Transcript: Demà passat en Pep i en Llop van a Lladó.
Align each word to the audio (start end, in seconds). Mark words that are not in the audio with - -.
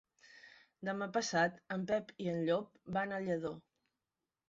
Demà 0.89 1.09
passat 1.19 1.61
en 1.77 1.85
Pep 1.93 2.11
i 2.27 2.33
en 2.35 2.43
Llop 2.51 2.75
van 2.99 3.15
a 3.21 3.25
Lladó. 3.29 3.57